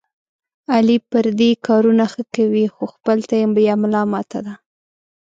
علي 0.73 0.97
پردي 1.09 1.51
کارونه 1.67 2.05
ښه 2.11 2.23
کوي، 2.35 2.65
خو 2.73 2.83
خپل 2.93 3.17
ته 3.27 3.35
یې 3.41 3.47
بیا 3.57 3.73
ملا 3.83 4.01
ماته 4.13 4.39
ده. 4.45 4.53